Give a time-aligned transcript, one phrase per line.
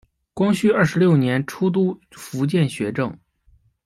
[0.33, 3.15] 光绪二十六年出督福建学政。